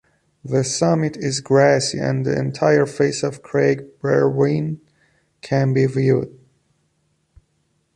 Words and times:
The 0.43 0.63
summit 0.63 1.15
is 1.15 1.41
grassy, 1.41 1.99
and 1.99 2.25
the 2.25 2.35
entire 2.35 2.87
face 2.87 3.21
of 3.21 3.43
Craig 3.43 3.85
Berwyn 4.01 4.79
can 5.41 5.73
be 5.75 5.85
viewed. 5.85 6.35